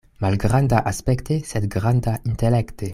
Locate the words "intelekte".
2.33-2.89